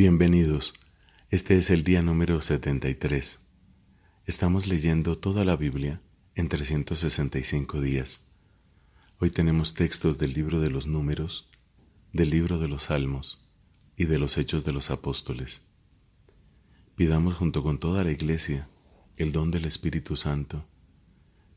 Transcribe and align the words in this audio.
Bienvenidos. 0.00 0.74
Este 1.28 1.58
es 1.58 1.70
el 1.70 1.82
día 1.82 2.02
número 2.02 2.40
73. 2.40 3.44
Estamos 4.26 4.68
leyendo 4.68 5.18
toda 5.18 5.44
la 5.44 5.56
Biblia 5.56 6.00
en 6.36 6.46
365 6.46 7.80
días. 7.80 8.28
Hoy 9.18 9.30
tenemos 9.30 9.74
textos 9.74 10.16
del 10.16 10.34
libro 10.34 10.60
de 10.60 10.70
los 10.70 10.86
números, 10.86 11.50
del 12.12 12.30
libro 12.30 12.60
de 12.60 12.68
los 12.68 12.84
salmos 12.84 13.50
y 13.96 14.04
de 14.04 14.18
los 14.18 14.38
hechos 14.38 14.64
de 14.64 14.72
los 14.72 14.92
apóstoles. 14.92 15.62
Pidamos 16.94 17.34
junto 17.34 17.64
con 17.64 17.80
toda 17.80 18.04
la 18.04 18.12
iglesia 18.12 18.68
el 19.16 19.32
don 19.32 19.50
del 19.50 19.64
Espíritu 19.64 20.14
Santo, 20.14 20.64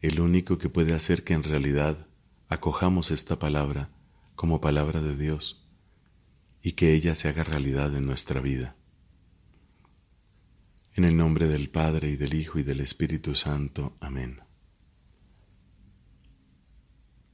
el 0.01 0.19
único 0.19 0.57
que 0.57 0.67
puede 0.67 0.95
hacer 0.95 1.23
que 1.23 1.35
en 1.35 1.43
realidad 1.43 2.07
acojamos 2.49 3.11
esta 3.11 3.37
palabra 3.37 3.91
como 4.33 4.59
palabra 4.61 4.99
de 4.99 5.15
Dios 5.15 5.60
y 6.61 6.73
que 6.73 6.93
ella 6.93 7.15
se 7.15 7.27
haga 7.27 7.43
realidad 7.43 7.95
en 7.95 8.05
nuestra 8.05 8.39
vida. 8.41 8.75
En 10.93 11.05
el 11.05 11.15
nombre 11.15 11.47
del 11.47 11.69
Padre 11.69 12.09
y 12.09 12.17
del 12.17 12.33
Hijo 12.33 12.59
y 12.59 12.63
del 12.63 12.81
Espíritu 12.81 13.33
Santo. 13.33 13.97
Amén. 13.99 14.41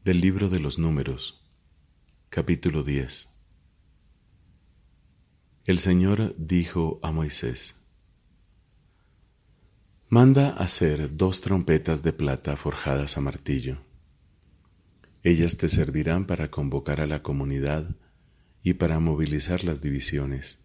Del 0.03 0.21
libro 0.21 0.47
de 0.47 0.59
los 0.59 0.79
números, 0.79 1.43
capítulo 2.29 2.83
10. 2.83 3.27
El 5.65 5.79
Señor 5.79 6.35
dijo 6.37 6.99
a 7.03 7.11
Moisés, 7.11 7.75
Manda 10.07 10.51
hacer 10.51 11.17
dos 11.17 11.41
trompetas 11.41 12.01
de 12.01 12.13
plata 12.13 12.55
forjadas 12.55 13.17
a 13.17 13.21
martillo. 13.21 13.79
Ellas 15.23 15.57
te 15.57 15.67
servirán 15.67 16.25
para 16.25 16.49
convocar 16.49 17.01
a 17.01 17.07
la 17.07 17.21
comunidad 17.21 17.93
y 18.67 18.73
para 18.73 18.99
movilizar 18.99 19.63
las 19.63 19.79
divisiones. 19.79 20.59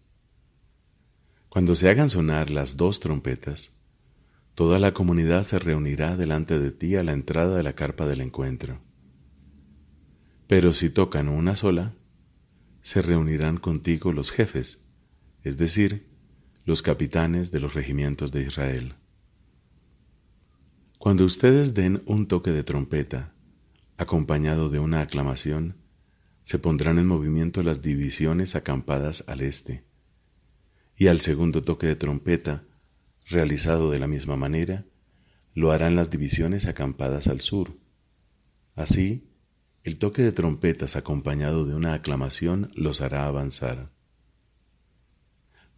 Cuando 1.47 1.73
se 1.73 1.87
hagan 1.87 2.09
sonar 2.09 2.49
las 2.49 2.75
dos 2.75 2.99
trompetas, 2.99 3.71
toda 4.55 4.77
la 4.77 4.93
comunidad 4.93 5.43
se 5.43 5.57
reunirá 5.57 6.17
delante 6.17 6.59
de 6.59 6.71
ti 6.71 6.97
a 6.97 7.03
la 7.03 7.13
entrada 7.13 7.55
de 7.55 7.63
la 7.63 7.75
carpa 7.75 8.05
del 8.05 8.19
encuentro. 8.19 8.81
Pero 10.47 10.73
si 10.73 10.89
tocan 10.89 11.29
una 11.29 11.55
sola, 11.55 11.93
se 12.81 13.01
reunirán 13.01 13.55
contigo 13.55 14.11
los 14.11 14.31
jefes, 14.31 14.81
es 15.41 15.55
decir, 15.55 16.05
los 16.65 16.81
capitanes 16.81 17.51
de 17.51 17.61
los 17.61 17.73
regimientos 17.73 18.33
de 18.33 18.41
Israel. 18.41 18.95
Cuando 20.97 21.23
ustedes 21.23 21.73
den 21.73 22.03
un 22.05 22.27
toque 22.27 22.51
de 22.51 22.65
trompeta, 22.65 23.33
acompañado 23.95 24.69
de 24.69 24.79
una 24.79 24.99
aclamación, 24.99 25.82
se 26.43 26.59
pondrán 26.59 26.99
en 26.99 27.07
movimiento 27.07 27.63
las 27.63 27.81
divisiones 27.81 28.55
acampadas 28.55 29.23
al 29.27 29.41
este. 29.41 29.83
Y 30.95 31.07
al 31.07 31.19
segundo 31.19 31.63
toque 31.63 31.87
de 31.87 31.95
trompeta, 31.95 32.63
realizado 33.27 33.89
de 33.89 33.99
la 33.99 34.07
misma 34.07 34.35
manera, 34.35 34.85
lo 35.53 35.71
harán 35.71 35.95
las 35.95 36.09
divisiones 36.09 36.65
acampadas 36.65 37.27
al 37.27 37.41
sur. 37.41 37.77
Así, 38.75 39.29
el 39.83 39.97
toque 39.97 40.21
de 40.21 40.31
trompetas 40.31 40.95
acompañado 40.95 41.65
de 41.65 41.75
una 41.75 41.93
aclamación 41.93 42.71
los 42.75 43.01
hará 43.01 43.25
avanzar. 43.25 43.91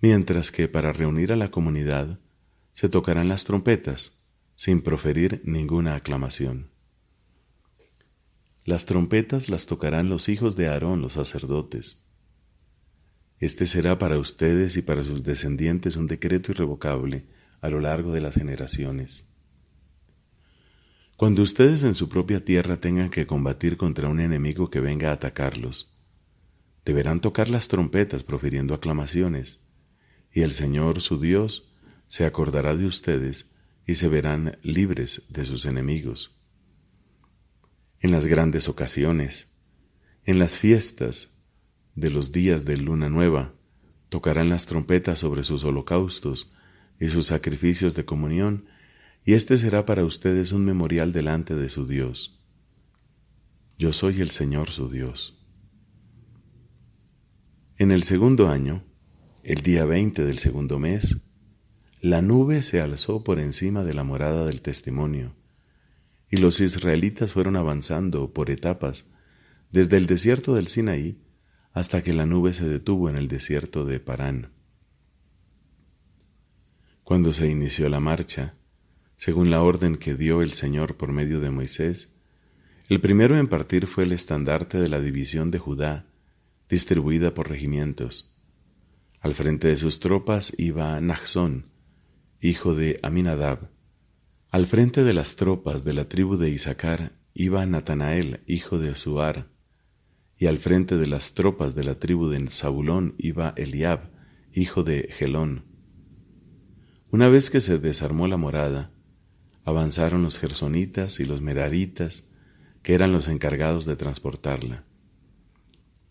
Mientras 0.02 0.52
que 0.52 0.68
para 0.68 0.94
reunir 0.94 1.34
a 1.34 1.36
la 1.36 1.52
comunidad 1.52 2.20
se 2.74 2.90
tocarán 2.90 3.28
las 3.28 3.46
trompetas 3.46 4.20
sin 4.56 4.82
proferir 4.82 5.42
ninguna 5.44 5.96
aclamación. 5.96 6.75
Las 8.66 8.88
trompetas 8.88 9.48
las 9.48 9.68
tocarán 9.68 10.10
los 10.10 10.28
hijos 10.28 10.56
de 10.56 10.68
Aarón, 10.68 11.00
los 11.00 11.14
sacerdotes. 11.14 12.04
Este 13.38 13.68
será 13.68 14.00
para 14.00 14.18
ustedes 14.18 14.76
y 14.76 14.82
para 14.82 15.04
sus 15.04 15.22
descendientes 15.22 15.98
un 15.98 16.08
decreto 16.08 16.52
irrevocable 16.52 17.28
a 17.62 17.70
lo 17.70 17.80
largo 17.80 18.12
de 18.12 18.22
las 18.22 18.34
generaciones. 18.34 19.30
Cuando 21.16 21.44
ustedes 21.44 21.84
en 21.84 21.94
su 21.94 22.10
propia 22.10 22.44
tierra 22.44 22.82
tengan 22.82 23.12
que 23.12 23.28
combatir 23.28 23.78
contra 23.78 24.10
un 24.10 24.20
enemigo 24.20 24.72
que 24.72 24.80
venga 24.80 25.12
a 25.12 25.14
atacarlos, 25.14 26.00
deberán 26.86 27.22
tocar 27.22 27.50
las 27.50 27.68
trompetas 27.68 28.24
profiriendo 28.24 28.74
aclamaciones, 28.74 29.60
y 30.34 30.42
el 30.42 30.52
Señor 30.52 31.02
su 31.02 31.20
Dios 31.20 31.72
se 32.08 32.26
acordará 32.26 32.76
de 32.76 32.88
ustedes 32.88 33.46
y 33.86 33.94
se 33.94 34.08
verán 34.08 34.58
libres 34.64 35.28
de 35.30 35.46
sus 35.46 35.66
enemigos 35.66 36.36
en 38.06 38.12
las 38.12 38.28
grandes 38.28 38.70
ocasiones, 38.70 39.48
en 40.26 40.38
las 40.38 40.60
fiestas 40.60 41.40
de 41.96 42.12
los 42.12 42.32
días 42.32 42.64
de 42.64 42.78
luna 42.78 43.10
nueva, 43.10 43.56
tocarán 44.10 44.48
las 44.48 44.68
trompetas 44.68 45.18
sobre 45.18 45.44
sus 45.44 45.64
holocaustos 45.64 46.54
y 47.00 47.08
sus 47.08 47.26
sacrificios 47.26 47.96
de 47.96 48.06
comunión, 48.06 48.68
y 49.26 49.34
este 49.34 49.58
será 49.58 49.88
para 49.88 50.06
ustedes 50.06 50.52
un 50.52 50.66
memorial 50.66 51.14
delante 51.14 51.56
de 51.56 51.68
su 51.68 51.88
Dios. 51.88 52.40
Yo 53.80 53.92
soy 53.92 54.22
el 54.22 54.30
Señor 54.30 54.70
su 54.70 54.88
Dios. 54.88 55.44
En 57.78 57.90
el 57.90 58.04
segundo 58.04 58.50
año, 58.50 58.84
el 59.42 59.64
día 59.64 59.84
veinte 59.86 60.24
del 60.24 60.38
segundo 60.38 60.78
mes, 60.78 61.24
la 62.02 62.22
nube 62.22 62.62
se 62.62 62.82
alzó 62.82 63.24
por 63.24 63.40
encima 63.40 63.84
de 63.84 63.96
la 63.96 64.04
morada 64.04 64.46
del 64.46 64.62
testimonio, 64.62 65.34
y 66.30 66.38
los 66.38 66.60
israelitas 66.60 67.34
fueron 67.34 67.56
avanzando 67.56 68.34
por 68.34 68.50
etapas 68.50 69.06
desde 69.72 69.98
el 69.98 70.06
desierto 70.08 70.56
del 70.56 70.68
Sinaí 70.68 71.20
hasta 71.74 72.02
que 72.02 72.14
la 72.14 72.26
nube 72.26 72.54
se 72.54 72.68
detuvo 72.68 73.10
en 73.10 73.16
el 73.16 73.28
desierto 73.28 73.86
de 73.86 74.00
Parán. 74.00 74.52
Cuando 77.04 77.34
se 77.34 77.48
inició 77.48 77.90
la 77.90 78.00
marcha, 78.00 78.56
según 79.16 79.50
la 79.50 79.62
orden 79.62 79.98
que 79.98 80.16
dio 80.16 80.42
el 80.42 80.52
Señor 80.52 80.98
por 80.98 81.12
medio 81.12 81.40
de 81.40 81.52
Moisés, 81.52 82.10
el 82.88 83.02
primero 83.02 83.38
en 83.38 83.48
partir 83.48 83.88
fue 83.88 84.06
el 84.06 84.12
estandarte 84.12 84.80
de 84.80 84.90
la 84.90 85.00
división 85.00 85.52
de 85.52 85.60
Judá, 85.60 86.08
distribuida 86.70 87.34
por 87.34 87.50
regimientos. 87.50 88.40
Al 89.20 89.36
frente 89.36 89.68
de 89.68 89.78
sus 89.78 90.00
tropas 90.00 90.54
iba 90.58 91.00
Nachzón, 91.02 91.66
hijo 92.42 92.76
de 92.76 93.00
Aminadab, 93.04 93.70
al 94.56 94.68
frente 94.68 95.04
de 95.04 95.14
las 95.14 95.36
tropas 95.36 95.84
de 95.84 95.92
la 95.92 96.08
tribu 96.08 96.38
de 96.38 96.50
Isaacar 96.50 97.12
iba 97.34 97.66
Natanael, 97.66 98.40
hijo 98.48 98.80
de 98.80 98.96
Suar, 98.96 99.50
y 100.38 100.46
al 100.46 100.60
frente 100.60 100.96
de 100.96 101.08
las 101.08 101.34
tropas 101.34 101.76
de 101.76 101.84
la 101.84 102.00
tribu 102.00 102.30
de 102.30 102.48
Zabulón 102.48 103.16
iba 103.18 103.54
Eliab, 103.58 104.12
hijo 104.54 104.86
de 104.86 105.10
Gelón. 105.12 105.66
Una 107.12 107.28
vez 107.28 107.50
que 107.50 107.60
se 107.60 107.80
desarmó 107.80 108.30
la 108.30 108.38
morada, 108.38 108.94
avanzaron 109.66 110.24
los 110.24 110.40
gersonitas 110.40 111.20
y 111.20 111.26
los 111.26 111.42
meraritas, 111.42 112.32
que 112.82 112.94
eran 112.94 113.12
los 113.12 113.28
encargados 113.28 113.84
de 113.84 113.98
transportarla. 113.98 114.86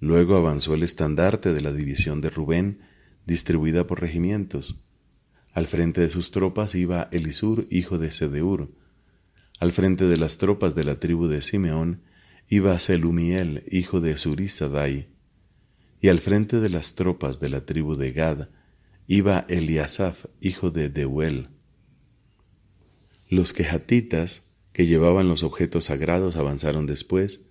Luego 0.00 0.36
avanzó 0.36 0.74
el 0.74 0.82
estandarte 0.82 1.54
de 1.54 1.62
la 1.62 1.72
división 1.72 2.20
de 2.20 2.28
Rubén, 2.28 2.80
distribuida 3.24 3.86
por 3.86 4.02
regimientos, 4.02 4.83
al 5.54 5.68
frente 5.68 6.00
de 6.00 6.08
sus 6.08 6.32
tropas 6.32 6.74
iba 6.74 7.08
Elisur, 7.12 7.68
hijo 7.70 7.96
de 7.96 8.10
Sedeur. 8.10 8.70
Al 9.60 9.70
frente 9.70 10.04
de 10.04 10.16
las 10.16 10.36
tropas 10.36 10.74
de 10.74 10.82
la 10.82 10.96
tribu 10.96 11.28
de 11.28 11.40
Simeón 11.40 12.02
iba 12.48 12.76
Selumiel, 12.80 13.62
hijo 13.70 14.00
de 14.00 14.16
Surisadai. 14.16 15.14
Y 16.00 16.08
al 16.08 16.18
frente 16.18 16.58
de 16.58 16.68
las 16.68 16.96
tropas 16.96 17.38
de 17.38 17.48
la 17.48 17.64
tribu 17.64 17.94
de 17.94 18.10
Gad 18.10 18.48
iba 19.06 19.46
Eliasaf, 19.48 20.26
hijo 20.40 20.72
de 20.72 20.88
Deuel. 20.90 21.50
Los 23.28 23.52
quejatitas, 23.52 24.50
que 24.72 24.86
llevaban 24.86 25.28
los 25.28 25.44
objetos 25.44 25.84
sagrados, 25.84 26.34
avanzaron 26.34 26.84
después, 26.86 27.46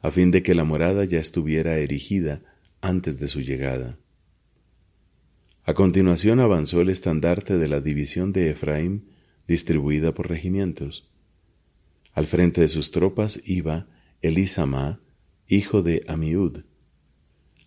a 0.00 0.12
fin 0.12 0.30
de 0.30 0.44
que 0.44 0.54
la 0.54 0.62
morada 0.62 1.04
ya 1.04 1.18
estuviera 1.18 1.76
erigida 1.78 2.40
antes 2.80 3.18
de 3.18 3.26
su 3.26 3.40
llegada. 3.40 3.98
A 5.68 5.74
continuación 5.74 6.40
avanzó 6.40 6.80
el 6.80 6.88
estandarte 6.88 7.58
de 7.58 7.68
la 7.68 7.82
división 7.82 8.32
de 8.32 8.48
Efraín, 8.48 9.10
distribuida 9.46 10.14
por 10.14 10.30
regimientos. 10.30 11.12
Al 12.14 12.26
frente 12.26 12.62
de 12.62 12.68
sus 12.68 12.90
tropas 12.90 13.42
iba 13.44 13.86
Elisama, 14.22 15.02
hijo 15.46 15.82
de 15.82 16.06
Amiud. 16.08 16.60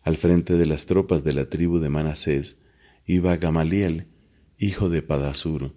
Al 0.01 0.18
frente 0.18 0.56
de 0.56 0.65
las 0.65 0.88
tropas 0.88 1.24
de 1.24 1.33
la 1.33 1.48
tribu 1.48 1.77
de 1.77 1.89
Manasés 1.89 2.57
iba 3.06 3.38
Gamaliel, 3.38 4.07
hijo 4.57 4.89
de 4.89 5.04
Padasur. 5.04 5.75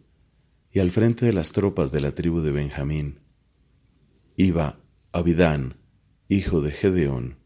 Y 0.72 0.78
al 0.78 0.92
frente 0.92 1.26
de 1.26 1.34
las 1.34 1.52
tropas 1.52 1.92
de 1.92 2.00
la 2.00 2.12
tribu 2.12 2.40
de 2.40 2.52
Benjamín 2.52 3.20
iba 4.34 4.80
Abidán, 5.12 5.76
hijo 6.28 6.62
de 6.62 6.70
Gedeón. 6.70 7.36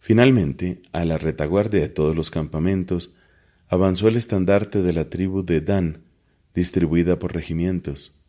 Finalmente, 0.00 0.82
a 0.90 1.04
la 1.04 1.16
retaguardia 1.16 1.82
de 1.82 1.88
todos 1.90 2.16
los 2.16 2.32
campamentos, 2.32 3.14
avanzó 3.70 4.08
el 4.08 4.16
estandarte 4.16 4.82
de 4.82 4.92
la 4.92 5.08
tribu 5.08 5.44
de 5.44 5.60
Dan, 5.60 6.02
distribuida 6.54 7.20
por 7.20 7.32
regimientos. 7.32 8.20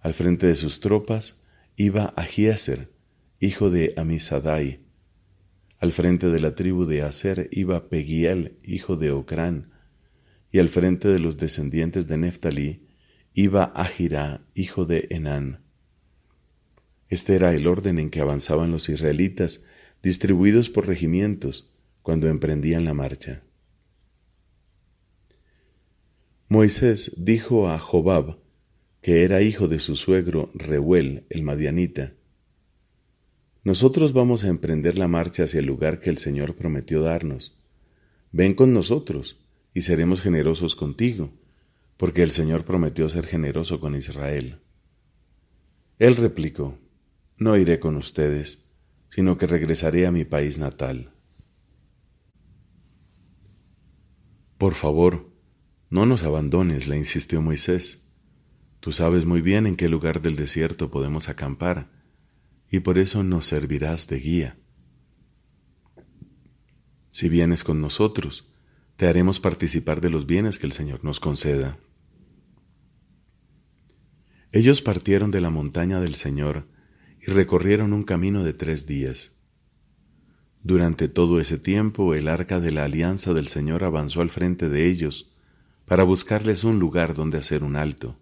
Al 0.00 0.14
frente 0.14 0.48
de 0.48 0.56
sus 0.56 0.80
tropas 0.80 1.40
iba 1.76 2.12
Ahieser, 2.16 2.90
hijo 3.38 3.70
de 3.70 3.94
Amisadai. 3.96 4.80
Al 5.78 5.92
frente 5.92 6.28
de 6.28 6.40
la 6.40 6.56
tribu 6.56 6.86
de 6.86 7.02
Aser 7.02 7.48
iba 7.52 7.88
Pegiel, 7.88 8.58
hijo 8.64 8.96
de 8.96 9.12
Ocrán, 9.12 9.70
y 10.50 10.58
al 10.58 10.68
frente 10.68 11.06
de 11.06 11.20
los 11.20 11.36
descendientes 11.36 12.08
de 12.08 12.18
Neftalí 12.18 12.88
iba 13.32 13.72
Ahira, 13.76 14.44
hijo 14.54 14.86
de 14.86 15.06
Enán. 15.10 15.62
Este 17.08 17.36
era 17.36 17.54
el 17.54 17.68
orden 17.68 18.00
en 18.00 18.10
que 18.10 18.20
avanzaban 18.20 18.72
los 18.72 18.88
israelitas, 18.88 19.62
distribuidos 20.02 20.68
por 20.68 20.88
regimientos, 20.88 21.70
cuando 22.02 22.26
emprendían 22.26 22.84
la 22.84 22.92
marcha. 22.92 23.44
Moisés 26.54 27.12
dijo 27.16 27.68
a 27.68 27.80
Jobab, 27.80 28.38
que 29.02 29.24
era 29.24 29.42
hijo 29.42 29.66
de 29.66 29.80
su 29.80 29.96
suegro 29.96 30.52
Reuel, 30.54 31.26
el 31.28 31.42
madianita, 31.42 32.14
Nosotros 33.64 34.12
vamos 34.12 34.44
a 34.44 34.50
emprender 34.50 34.96
la 34.96 35.08
marcha 35.08 35.42
hacia 35.42 35.58
el 35.58 35.66
lugar 35.66 35.98
que 35.98 36.10
el 36.10 36.16
Señor 36.16 36.54
prometió 36.54 37.02
darnos. 37.02 37.60
Ven 38.30 38.54
con 38.54 38.72
nosotros 38.72 39.44
y 39.74 39.80
seremos 39.80 40.20
generosos 40.20 40.76
contigo, 40.76 41.32
porque 41.96 42.22
el 42.22 42.30
Señor 42.30 42.64
prometió 42.64 43.08
ser 43.08 43.26
generoso 43.26 43.80
con 43.80 43.96
Israel. 43.96 44.60
Él 45.98 46.14
replicó, 46.14 46.78
No 47.36 47.56
iré 47.56 47.80
con 47.80 47.96
ustedes, 47.96 48.70
sino 49.08 49.38
que 49.38 49.48
regresaré 49.48 50.06
a 50.06 50.12
mi 50.12 50.24
país 50.24 50.56
natal. 50.58 51.14
Por 54.56 54.74
favor, 54.74 55.33
no 55.94 56.06
nos 56.06 56.24
abandones, 56.24 56.88
le 56.88 56.96
insistió 56.96 57.40
Moisés. 57.40 58.10
Tú 58.80 58.90
sabes 58.90 59.26
muy 59.26 59.42
bien 59.42 59.64
en 59.64 59.76
qué 59.76 59.88
lugar 59.88 60.20
del 60.20 60.34
desierto 60.34 60.90
podemos 60.90 61.28
acampar, 61.28 61.88
y 62.68 62.80
por 62.80 62.98
eso 62.98 63.22
nos 63.22 63.46
servirás 63.46 64.08
de 64.08 64.18
guía. 64.18 64.58
Si 67.12 67.28
vienes 67.28 67.62
con 67.62 67.80
nosotros, 67.80 68.52
te 68.96 69.06
haremos 69.06 69.38
participar 69.38 70.00
de 70.00 70.10
los 70.10 70.26
bienes 70.26 70.58
que 70.58 70.66
el 70.66 70.72
Señor 70.72 71.04
nos 71.04 71.20
conceda. 71.20 71.78
Ellos 74.50 74.82
partieron 74.82 75.30
de 75.30 75.40
la 75.40 75.50
montaña 75.50 76.00
del 76.00 76.16
Señor 76.16 76.66
y 77.24 77.30
recorrieron 77.30 77.92
un 77.92 78.02
camino 78.02 78.42
de 78.42 78.52
tres 78.52 78.88
días. 78.88 79.30
Durante 80.60 81.06
todo 81.06 81.38
ese 81.38 81.56
tiempo 81.56 82.16
el 82.16 82.26
arca 82.26 82.58
de 82.58 82.72
la 82.72 82.82
alianza 82.82 83.32
del 83.32 83.46
Señor 83.46 83.84
avanzó 83.84 84.22
al 84.22 84.30
frente 84.30 84.68
de 84.68 84.88
ellos, 84.90 85.30
para 85.86 86.04
buscarles 86.04 86.64
un 86.64 86.78
lugar 86.78 87.14
donde 87.14 87.38
hacer 87.38 87.62
un 87.62 87.76
alto. 87.76 88.18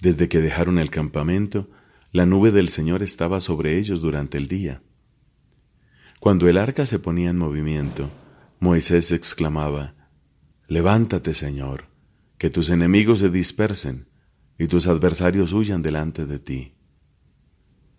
Desde 0.00 0.28
que 0.28 0.40
dejaron 0.40 0.78
el 0.78 0.90
campamento, 0.90 1.70
la 2.12 2.26
nube 2.26 2.52
del 2.52 2.68
Señor 2.68 3.02
estaba 3.02 3.40
sobre 3.40 3.78
ellos 3.78 4.00
durante 4.00 4.38
el 4.38 4.46
día. 4.46 4.82
Cuando 6.20 6.48
el 6.48 6.58
arca 6.58 6.86
se 6.86 6.98
ponía 6.98 7.30
en 7.30 7.38
movimiento, 7.38 8.10
Moisés 8.60 9.12
exclamaba, 9.12 9.94
Levántate, 10.68 11.34
Señor, 11.34 11.88
que 12.38 12.50
tus 12.50 12.70
enemigos 12.70 13.20
se 13.20 13.30
dispersen 13.30 14.08
y 14.58 14.66
tus 14.66 14.86
adversarios 14.86 15.52
huyan 15.52 15.82
delante 15.82 16.26
de 16.26 16.38
ti. 16.38 16.74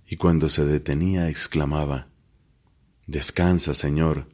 Y 0.06 0.18
cuando 0.18 0.50
se 0.50 0.66
detenía, 0.66 1.30
exclamaba, 1.30 2.10
Descansa, 3.06 3.74
Señor, 3.74 4.28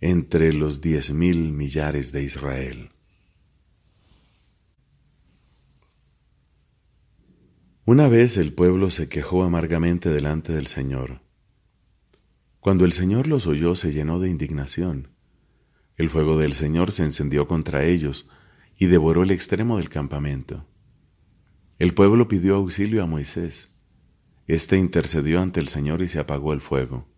entre 0.00 0.52
los 0.52 0.80
diez 0.80 1.12
mil 1.12 1.52
millares 1.52 2.12
de 2.12 2.22
Israel. 2.22 2.90
Una 7.84 8.08
vez 8.08 8.36
el 8.36 8.52
pueblo 8.52 8.90
se 8.90 9.08
quejó 9.08 9.42
amargamente 9.42 10.10
delante 10.10 10.52
del 10.52 10.66
Señor. 10.66 11.22
Cuando 12.60 12.84
el 12.84 12.92
Señor 12.92 13.26
los 13.26 13.46
oyó 13.46 13.74
se 13.74 13.92
llenó 13.92 14.20
de 14.20 14.28
indignación. 14.28 15.08
El 15.96 16.10
fuego 16.10 16.36
del 16.38 16.52
Señor 16.52 16.92
se 16.92 17.04
encendió 17.04 17.48
contra 17.48 17.84
ellos 17.84 18.28
y 18.76 18.86
devoró 18.86 19.24
el 19.24 19.30
extremo 19.30 19.78
del 19.78 19.88
campamento. 19.88 20.66
El 21.78 21.94
pueblo 21.94 22.28
pidió 22.28 22.56
auxilio 22.56 23.02
a 23.02 23.06
Moisés. 23.06 23.72
Este 24.46 24.76
intercedió 24.76 25.40
ante 25.40 25.58
el 25.58 25.68
Señor 25.68 26.02
y 26.02 26.08
se 26.08 26.20
apagó 26.20 26.52
el 26.52 26.60
fuego. 26.60 27.08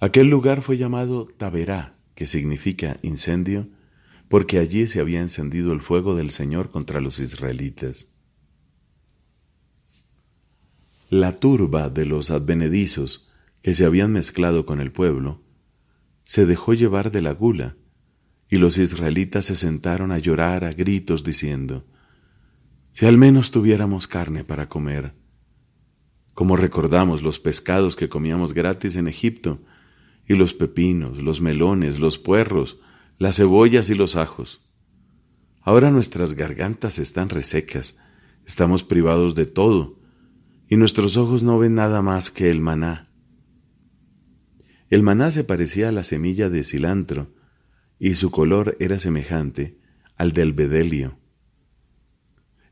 Aquel 0.00 0.30
lugar 0.30 0.62
fue 0.62 0.78
llamado 0.78 1.26
Taberá, 1.26 1.94
que 2.14 2.26
significa 2.26 2.96
incendio, 3.02 3.68
porque 4.28 4.58
allí 4.58 4.86
se 4.86 4.98
había 4.98 5.20
encendido 5.20 5.74
el 5.74 5.82
fuego 5.82 6.16
del 6.16 6.30
Señor 6.30 6.70
contra 6.70 7.00
los 7.00 7.18
israelitas. 7.18 8.08
La 11.10 11.38
turba 11.38 11.90
de 11.90 12.06
los 12.06 12.30
advenedizos 12.30 13.30
que 13.60 13.74
se 13.74 13.84
habían 13.84 14.12
mezclado 14.12 14.64
con 14.64 14.80
el 14.80 14.90
pueblo 14.90 15.42
se 16.24 16.46
dejó 16.46 16.72
llevar 16.72 17.10
de 17.10 17.20
la 17.20 17.32
gula, 17.32 17.76
y 18.48 18.56
los 18.56 18.78
israelitas 18.78 19.44
se 19.44 19.54
sentaron 19.56 20.12
a 20.12 20.18
llorar 20.18 20.64
a 20.64 20.72
gritos 20.72 21.24
diciendo, 21.24 21.86
Si 22.92 23.04
al 23.04 23.18
menos 23.18 23.50
tuviéramos 23.50 24.06
carne 24.06 24.44
para 24.44 24.68
comer. 24.68 25.14
Como 26.32 26.56
recordamos 26.56 27.22
los 27.22 27.38
pescados 27.38 27.96
que 27.96 28.08
comíamos 28.08 28.54
gratis 28.54 28.96
en 28.96 29.06
Egipto, 29.06 29.62
y 30.30 30.36
los 30.36 30.54
pepinos, 30.54 31.18
los 31.18 31.40
melones, 31.40 31.98
los 31.98 32.16
puerros, 32.16 32.78
las 33.18 33.34
cebollas 33.34 33.90
y 33.90 33.96
los 33.96 34.14
ajos. 34.14 34.60
Ahora 35.60 35.90
nuestras 35.90 36.34
gargantas 36.34 37.00
están 37.00 37.30
resecas, 37.30 37.98
estamos 38.46 38.84
privados 38.84 39.34
de 39.34 39.46
todo, 39.46 39.98
y 40.68 40.76
nuestros 40.76 41.16
ojos 41.16 41.42
no 41.42 41.58
ven 41.58 41.74
nada 41.74 42.00
más 42.00 42.30
que 42.30 42.48
el 42.48 42.60
maná. 42.60 43.08
El 44.88 45.02
maná 45.02 45.32
se 45.32 45.42
parecía 45.42 45.88
a 45.88 45.92
la 45.92 46.04
semilla 46.04 46.48
de 46.48 46.62
cilantro, 46.62 47.34
y 47.98 48.14
su 48.14 48.30
color 48.30 48.76
era 48.78 49.00
semejante 49.00 49.78
al 50.16 50.30
del 50.30 50.52
bedelio. 50.52 51.18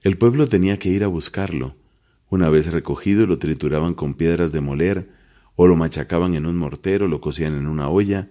El 0.02 0.16
pueblo 0.16 0.46
tenía 0.46 0.78
que 0.78 0.90
ir 0.90 1.02
a 1.02 1.08
buscarlo. 1.08 1.75
Una 2.31 2.50
vez 2.50 2.70
recogido 2.70 3.26
lo 3.26 3.40
trituraban 3.40 3.94
con 3.94 4.14
piedras 4.14 4.52
de 4.52 4.61
moler 4.61 5.17
o 5.60 5.66
lo 5.66 5.75
machacaban 5.75 6.37
en 6.37 6.46
un 6.46 6.56
mortero, 6.56 7.08
lo 7.08 7.20
cocían 7.20 7.55
en 7.56 7.66
una 7.66 7.88
olla 7.88 8.31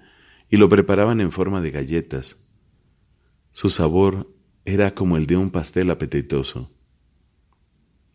y 0.49 0.55
lo 0.55 0.69
preparaban 0.69 1.19
en 1.19 1.33
forma 1.33 1.59
de 1.59 1.71
galletas. 1.71 2.37
Su 3.51 3.69
sabor 3.69 4.33
era 4.63 4.95
como 4.95 5.17
el 5.17 5.27
de 5.27 5.35
un 5.35 5.51
pastel 5.51 5.91
apetitoso. 5.91 6.71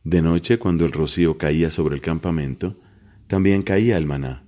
De 0.03 0.23
noche, 0.23 0.59
cuando 0.59 0.87
el 0.87 0.93
rocío 0.93 1.37
caía 1.37 1.70
sobre 1.70 1.94
el 1.94 2.00
campamento, 2.00 2.81
también 3.26 3.62
caía 3.62 3.99
el 3.99 4.06
maná. 4.06 4.47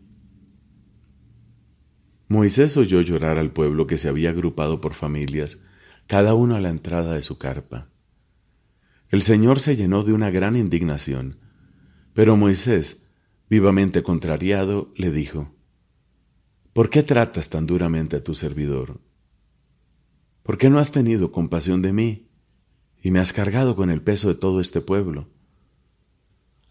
Moisés 2.28 2.78
oyó 2.78 3.02
llorar 3.02 3.38
al 3.38 3.50
pueblo 3.50 3.86
que 3.86 3.98
se 3.98 4.08
había 4.08 4.30
agrupado 4.30 4.80
por 4.80 4.94
familias, 4.94 5.60
cada 6.06 6.32
uno 6.32 6.56
a 6.56 6.60
la 6.62 6.70
entrada 6.70 7.12
de 7.12 7.20
su 7.20 7.36
carpa. 7.36 7.90
El 9.10 9.20
Señor 9.20 9.60
se 9.60 9.76
llenó 9.76 10.04
de 10.04 10.14
una 10.14 10.30
gran 10.30 10.56
indignación, 10.56 11.36
pero 12.14 12.38
Moisés 12.38 13.03
Vivamente 13.54 14.02
contrariado, 14.02 14.92
le 14.96 15.12
dijo, 15.12 15.54
¿Por 16.72 16.90
qué 16.90 17.04
tratas 17.04 17.50
tan 17.50 17.66
duramente 17.66 18.16
a 18.16 18.24
tu 18.24 18.34
servidor? 18.34 19.00
¿Por 20.42 20.58
qué 20.58 20.70
no 20.70 20.80
has 20.80 20.90
tenido 20.90 21.30
compasión 21.30 21.80
de 21.80 21.92
mí 21.92 22.26
y 23.00 23.12
me 23.12 23.20
has 23.20 23.32
cargado 23.32 23.76
con 23.76 23.90
el 23.90 24.02
peso 24.02 24.26
de 24.26 24.34
todo 24.34 24.58
este 24.58 24.80
pueblo? 24.80 25.28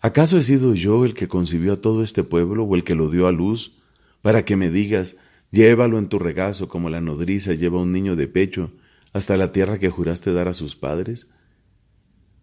¿Acaso 0.02 0.38
he 0.38 0.42
sido 0.42 0.74
yo 0.74 1.06
el 1.06 1.14
que 1.14 1.30
concibió 1.30 1.72
a 1.72 1.82
todo 1.82 2.04
este 2.04 2.26
pueblo 2.26 2.66
o 2.66 2.76
el 2.76 2.84
que 2.84 2.96
lo 2.96 3.10
dio 3.10 3.28
a 3.28 3.32
luz 3.32 3.82
para 4.22 4.44
que 4.44 4.58
me 4.58 4.70
digas, 4.70 5.16
llévalo 5.52 5.98
en 6.00 6.10
tu 6.10 6.20
regazo 6.20 6.68
como 6.68 6.90
la 6.90 7.00
nodriza 7.00 7.54
lleva 7.54 7.82
un 7.82 7.94
niño 7.94 8.18
de 8.18 8.28
pecho 8.28 8.74
hasta 9.14 9.38
la 9.38 9.54
tierra 9.54 9.80
que 9.80 9.90
juraste 9.90 10.34
dar 10.34 10.50
a 10.50 10.54
sus 10.54 10.76
padres? 10.76 11.30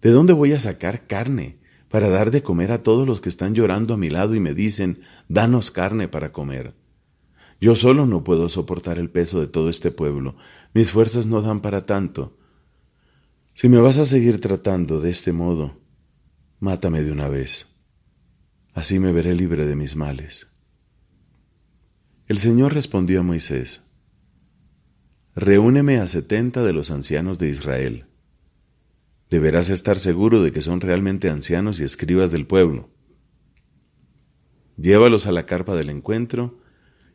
¿De 0.00 0.08
dónde 0.08 0.32
voy 0.32 0.54
a 0.54 0.60
sacar 0.60 1.06
carne 1.06 1.60
para 1.90 2.08
dar 2.08 2.30
de 2.30 2.42
comer 2.42 2.70
a 2.70 2.84
todos 2.84 3.06
los 3.06 3.20
que 3.20 3.28
están 3.28 3.52
llorando 3.52 3.94
a 3.94 3.96
mi 3.96 4.10
lado 4.10 4.36
y 4.36 4.40
me 4.40 4.54
dicen, 4.54 5.00
danos 5.28 5.72
carne 5.72 6.06
para 6.06 6.32
comer. 6.32 6.74
Yo 7.60 7.74
solo 7.74 8.06
no 8.06 8.22
puedo 8.22 8.48
soportar 8.48 8.98
el 8.98 9.10
peso 9.10 9.40
de 9.40 9.48
todo 9.48 9.68
este 9.68 9.90
pueblo, 9.90 10.36
mis 10.72 10.92
fuerzas 10.92 11.26
no 11.26 11.42
dan 11.42 11.60
para 11.60 11.86
tanto. 11.86 12.38
Si 13.54 13.68
me 13.68 13.78
vas 13.78 13.98
a 13.98 14.04
seguir 14.04 14.40
tratando 14.40 15.00
de 15.00 15.10
este 15.10 15.32
modo, 15.32 15.80
mátame 16.60 17.02
de 17.02 17.10
una 17.10 17.28
vez. 17.28 17.66
Así 18.72 19.00
me 19.00 19.10
veré 19.10 19.34
libre 19.34 19.66
de 19.66 19.74
mis 19.74 19.96
males. 19.96 20.46
El 22.28 22.38
Señor 22.38 22.72
respondió 22.72 23.20
a 23.20 23.24
Moisés, 23.24 23.82
Reúneme 25.34 25.98
a 25.98 26.06
setenta 26.06 26.62
de 26.62 26.72
los 26.72 26.92
ancianos 26.92 27.40
de 27.40 27.48
Israel 27.48 28.09
deberás 29.30 29.70
estar 29.70 29.98
seguro 29.98 30.42
de 30.42 30.52
que 30.52 30.60
son 30.60 30.80
realmente 30.80 31.30
ancianos 31.30 31.80
y 31.80 31.84
escribas 31.84 32.30
del 32.30 32.46
pueblo. 32.46 32.90
Llévalos 34.76 35.26
a 35.26 35.32
la 35.32 35.46
carpa 35.46 35.76
del 35.76 35.90
encuentro 35.90 36.60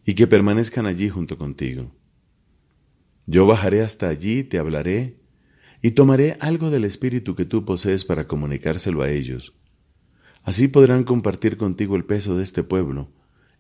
y 0.05 0.13
que 0.13 0.27
permanezcan 0.27 0.85
allí 0.85 1.09
junto 1.09 1.37
contigo. 1.37 1.91
Yo 3.25 3.45
bajaré 3.45 3.81
hasta 3.81 4.07
allí, 4.07 4.43
te 4.43 4.59
hablaré 4.59 5.19
y 5.81 5.91
tomaré 5.91 6.37
algo 6.39 6.69
del 6.69 6.85
espíritu 6.85 7.35
que 7.35 7.45
tú 7.45 7.65
posees 7.65 8.05
para 8.05 8.27
comunicárselo 8.27 9.01
a 9.01 9.09
ellos. 9.09 9.53
Así 10.43 10.67
podrán 10.67 11.03
compartir 11.03 11.57
contigo 11.57 11.95
el 11.95 12.05
peso 12.05 12.37
de 12.37 12.43
este 12.43 12.63
pueblo, 12.63 13.11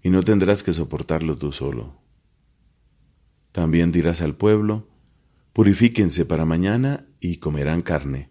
y 0.03 0.11
no 0.11 0.21
tendrás 0.21 0.61
que 0.61 0.71
soportarlo 0.71 1.35
tú 1.35 1.51
solo. 1.51 1.99
También 3.51 3.91
dirás 3.91 4.21
al 4.21 4.35
pueblo, 4.35 4.87
Purifíquense 5.55 6.25
para 6.25 6.43
mañana 6.43 7.07
y 7.21 7.37
comerán 7.37 7.81
carne, 7.81 8.29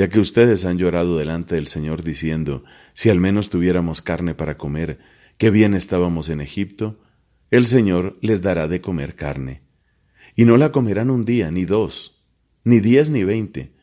ya 0.00 0.08
que 0.08 0.18
ustedes 0.18 0.64
han 0.64 0.78
llorado 0.78 1.18
delante 1.18 1.56
del 1.56 1.66
Señor 1.66 2.02
diciendo, 2.02 2.64
si 2.94 3.10
al 3.10 3.20
menos 3.20 3.50
tuviéramos 3.50 4.00
carne 4.00 4.34
para 4.34 4.56
comer, 4.56 4.98
qué 5.36 5.50
bien 5.50 5.74
estábamos 5.74 6.30
en 6.30 6.40
Egipto, 6.40 6.98
el 7.50 7.66
Señor 7.66 8.16
les 8.22 8.40
dará 8.40 8.66
de 8.66 8.80
comer 8.80 9.14
carne. 9.14 9.60
Y 10.34 10.46
no 10.46 10.56
la 10.56 10.72
comerán 10.72 11.10
un 11.10 11.26
día, 11.26 11.50
ni 11.50 11.66
dos, 11.66 12.24
ni 12.64 12.80
diez, 12.80 13.10
ni 13.10 13.24
veinte, 13.24 13.74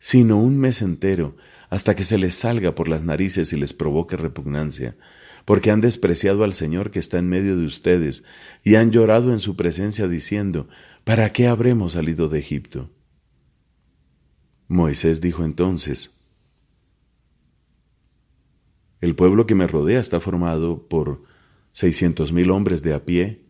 sino 0.00 0.36
un 0.36 0.58
mes 0.58 0.82
entero, 0.82 1.36
hasta 1.70 1.94
que 1.94 2.02
se 2.02 2.18
les 2.18 2.34
salga 2.34 2.74
por 2.74 2.88
las 2.88 3.04
narices 3.04 3.52
y 3.52 3.56
les 3.56 3.72
provoque 3.72 4.16
repugnancia, 4.16 4.96
porque 5.44 5.70
han 5.70 5.80
despreciado 5.80 6.42
al 6.42 6.54
Señor 6.54 6.90
que 6.90 6.98
está 6.98 7.20
en 7.20 7.28
medio 7.28 7.56
de 7.56 7.66
ustedes, 7.66 8.24
y 8.64 8.74
han 8.74 8.90
llorado 8.90 9.32
en 9.32 9.38
su 9.38 9.54
presencia 9.54 10.08
diciendo, 10.08 10.68
¿Para 11.04 11.32
qué 11.32 11.46
habremos 11.46 11.92
salido 11.92 12.28
de 12.28 12.40
Egipto? 12.40 12.90
Moisés 14.72 15.20
dijo 15.20 15.44
entonces, 15.44 16.18
El 19.02 19.14
pueblo 19.14 19.46
que 19.46 19.54
me 19.54 19.66
rodea 19.66 20.00
está 20.00 20.18
formado 20.18 20.88
por 20.88 21.24
seiscientos 21.72 22.32
mil 22.32 22.50
hombres 22.50 22.82
de 22.82 22.94
a 22.94 23.04
pie, 23.04 23.44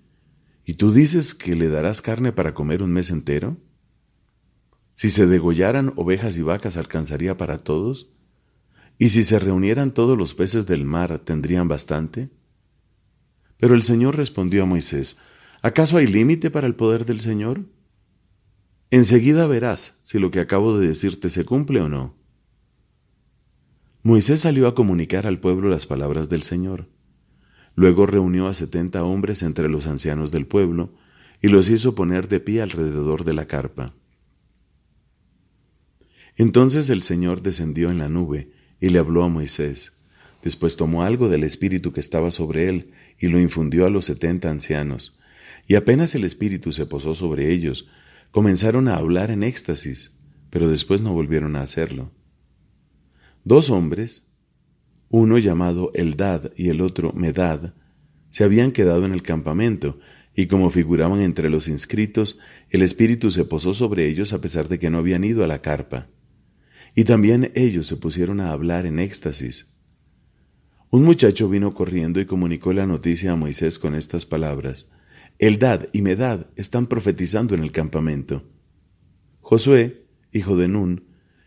¿y 0.64 0.74
tú 0.74 0.92
dices 0.92 1.34
que 1.34 1.54
le 1.54 1.68
darás 1.68 2.02
carne 2.02 2.32
para 2.32 2.54
comer 2.54 2.82
un 2.82 2.92
mes 2.92 3.10
entero? 3.10 3.56
Si 4.94 5.10
se 5.10 5.26
degollaran 5.26 5.92
ovejas 5.96 6.36
y 6.36 6.42
vacas, 6.42 6.76
¿alcanzaría 6.76 7.36
para 7.36 7.58
todos? 7.58 8.10
¿Y 8.98 9.10
si 9.10 9.22
se 9.22 9.38
reunieran 9.38 9.94
todos 9.94 10.18
los 10.18 10.34
peces 10.34 10.66
del 10.66 10.84
mar, 10.84 11.20
tendrían 11.20 11.68
bastante? 11.68 12.30
Pero 13.58 13.74
el 13.74 13.82
Señor 13.82 14.16
respondió 14.16 14.64
a 14.64 14.66
Moisés, 14.66 15.18
¿Acaso 15.62 15.98
hay 15.98 16.08
límite 16.08 16.50
para 16.50 16.66
el 16.66 16.74
poder 16.74 17.06
del 17.06 17.20
Señor? 17.20 17.64
Enseguida 18.92 19.46
verás 19.46 19.98
si 20.02 20.18
lo 20.18 20.30
que 20.30 20.38
acabo 20.38 20.78
de 20.78 20.86
decirte 20.86 21.30
se 21.30 21.46
cumple 21.46 21.80
o 21.80 21.88
no. 21.88 22.14
Moisés 24.02 24.40
salió 24.40 24.68
a 24.68 24.74
comunicar 24.74 25.26
al 25.26 25.40
pueblo 25.40 25.70
las 25.70 25.86
palabras 25.86 26.28
del 26.28 26.42
Señor. 26.42 26.90
Luego 27.74 28.04
reunió 28.04 28.48
a 28.48 28.54
setenta 28.54 29.02
hombres 29.02 29.42
entre 29.42 29.70
los 29.70 29.86
ancianos 29.86 30.30
del 30.30 30.46
pueblo 30.46 30.92
y 31.40 31.48
los 31.48 31.70
hizo 31.70 31.94
poner 31.94 32.28
de 32.28 32.40
pie 32.40 32.60
alrededor 32.60 33.24
de 33.24 33.32
la 33.32 33.46
carpa. 33.46 33.94
Entonces 36.36 36.90
el 36.90 37.00
Señor 37.00 37.40
descendió 37.40 37.90
en 37.90 37.96
la 37.96 38.10
nube 38.10 38.52
y 38.78 38.90
le 38.90 38.98
habló 38.98 39.24
a 39.24 39.28
Moisés. 39.28 39.94
Después 40.42 40.76
tomó 40.76 41.02
algo 41.02 41.30
del 41.30 41.44
espíritu 41.44 41.94
que 41.94 42.00
estaba 42.00 42.30
sobre 42.30 42.68
él 42.68 42.90
y 43.18 43.28
lo 43.28 43.40
infundió 43.40 43.86
a 43.86 43.90
los 43.90 44.04
setenta 44.04 44.50
ancianos 44.50 45.18
y 45.66 45.74
apenas 45.76 46.14
el 46.14 46.24
Espíritu 46.24 46.72
se 46.72 46.86
posó 46.86 47.14
sobre 47.14 47.52
ellos, 47.52 47.88
comenzaron 48.32 48.88
a 48.88 48.96
hablar 48.96 49.30
en 49.30 49.44
éxtasis, 49.44 50.16
pero 50.50 50.68
después 50.68 51.02
no 51.02 51.12
volvieron 51.12 51.54
a 51.54 51.60
hacerlo. 51.60 52.10
Dos 53.44 53.70
hombres, 53.70 54.24
uno 55.10 55.38
llamado 55.38 55.90
Eldad 55.94 56.50
y 56.56 56.70
el 56.70 56.80
otro 56.80 57.12
Medad, 57.12 57.74
se 58.30 58.42
habían 58.42 58.72
quedado 58.72 59.04
en 59.04 59.12
el 59.12 59.22
campamento, 59.22 60.00
y 60.34 60.46
como 60.46 60.70
figuraban 60.70 61.20
entre 61.20 61.50
los 61.50 61.68
inscritos, 61.68 62.38
el 62.70 62.80
Espíritu 62.80 63.30
se 63.30 63.44
posó 63.44 63.74
sobre 63.74 64.08
ellos 64.08 64.32
a 64.32 64.40
pesar 64.40 64.68
de 64.68 64.78
que 64.78 64.88
no 64.88 64.98
habían 64.98 65.24
ido 65.24 65.44
a 65.44 65.46
la 65.46 65.60
carpa. 65.60 66.08
Y 66.94 67.04
también 67.04 67.52
ellos 67.54 67.86
se 67.86 67.96
pusieron 67.96 68.40
a 68.40 68.52
hablar 68.52 68.86
en 68.86 68.98
éxtasis. 68.98 69.66
Un 70.90 71.04
muchacho 71.04 71.50
vino 71.50 71.74
corriendo 71.74 72.18
y 72.20 72.24
comunicó 72.24 72.72
la 72.72 72.86
noticia 72.86 73.32
a 73.32 73.36
Moisés 73.36 73.78
con 73.78 73.94
estas 73.94 74.24
palabras. 74.24 74.88
Eldad 75.38 75.88
y 75.92 76.02
Medad 76.02 76.46
están 76.56 76.86
profetizando 76.86 77.54
en 77.54 77.62
el 77.62 77.72
campamento. 77.72 78.44
Josué, 79.40 80.06
hijo 80.32 80.56
de 80.56 80.68
Nun, 80.68 81.04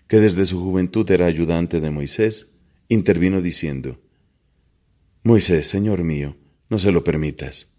que 0.07 0.19
desde 0.19 0.45
su 0.45 0.59
juventud 0.61 1.09
era 1.09 1.25
ayudante 1.25 1.79
de 1.79 1.91
Moisés, 1.91 2.55
intervino 2.87 3.41
diciendo, 3.41 4.01
Moisés, 5.23 5.67
Señor 5.67 6.03
mío, 6.03 6.37
no 6.69 6.77
se 6.77 6.91
lo 6.91 7.03
permitas. 7.03 7.73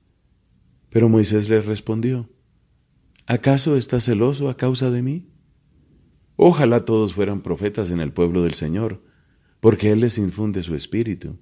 Pero 0.90 1.08
Moisés 1.08 1.48
le 1.48 1.60
respondió, 1.62 2.28
¿acaso 3.26 3.76
estás 3.76 4.04
celoso 4.04 4.48
a 4.48 4.56
causa 4.56 4.90
de 4.90 5.02
mí? 5.02 5.28
Ojalá 6.36 6.84
todos 6.84 7.14
fueran 7.14 7.42
profetas 7.42 7.90
en 7.90 8.00
el 8.00 8.12
pueblo 8.12 8.42
del 8.42 8.54
Señor, 8.54 9.02
porque 9.60 9.90
Él 9.90 10.00
les 10.00 10.18
infunde 10.18 10.62
su 10.62 10.74
espíritu. 10.74 11.38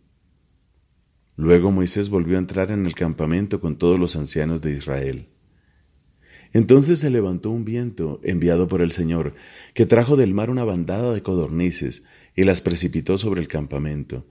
Luego 1.37 1.73
Moisés 1.73 2.11
volvió 2.11 2.37
a 2.37 2.41
entrar 2.41 2.71
en 2.71 2.87
el 2.87 2.95
campamento 2.95 3.61
con 3.61 3.76
todos 3.76 3.99
los 3.99 4.14
ancianos 4.17 4.61
de 4.61 4.76
Israel. 4.76 5.26
Entonces 6.53 7.00
se 7.00 7.11
levantó 7.11 7.50
un 7.50 7.64
viento 7.64 8.21
enviado 8.23 8.69
por 8.69 8.81
el 8.81 8.93
Señor, 8.93 9.35
que 9.75 9.87
trajo 9.87 10.17
del 10.17 10.35
mar 10.35 10.50
una 10.50 10.62
bandada 10.62 11.12
de 11.12 11.23
codornices 11.23 12.05
y 12.37 12.45
las 12.45 12.61
precipitó 12.61 13.19
sobre 13.19 13.41
el 13.41 13.49
campamento. 13.49 14.25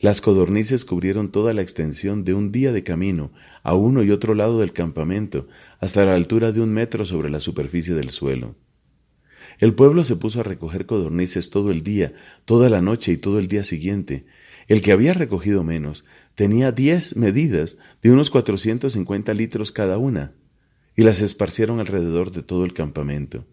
Las 0.00 0.20
codornices 0.20 0.84
cubrieron 0.84 1.30
toda 1.30 1.54
la 1.54 1.62
extensión 1.62 2.24
de 2.24 2.34
un 2.34 2.50
día 2.50 2.72
de 2.72 2.82
camino 2.82 3.30
a 3.62 3.74
uno 3.74 4.02
y 4.02 4.10
otro 4.10 4.34
lado 4.34 4.58
del 4.58 4.72
campamento, 4.72 5.46
hasta 5.78 6.04
la 6.04 6.16
altura 6.16 6.50
de 6.50 6.60
un 6.60 6.72
metro 6.72 7.04
sobre 7.04 7.30
la 7.30 7.38
superficie 7.38 7.94
del 7.94 8.10
suelo. 8.10 8.56
El 9.60 9.74
pueblo 9.74 10.02
se 10.02 10.16
puso 10.16 10.40
a 10.40 10.42
recoger 10.42 10.86
codornices 10.86 11.50
todo 11.50 11.70
el 11.70 11.82
día, 11.82 12.14
toda 12.46 12.70
la 12.70 12.80
noche 12.80 13.12
y 13.12 13.18
todo 13.18 13.38
el 13.38 13.46
día 13.46 13.62
siguiente. 13.62 14.24
El 14.68 14.80
que 14.80 14.92
había 14.92 15.12
recogido 15.12 15.62
menos 15.64 16.06
tenía 16.40 16.72
diez 16.72 17.16
medidas 17.16 17.76
de 18.00 18.10
unos 18.10 18.30
cuatrocientos 18.30 18.94
cincuenta 18.94 19.34
litros 19.34 19.72
cada 19.72 19.98
una, 19.98 20.32
y 20.96 21.02
las 21.02 21.20
esparcieron 21.20 21.80
alrededor 21.80 22.32
de 22.32 22.42
todo 22.42 22.64
el 22.64 22.72
campamento. 22.72 23.44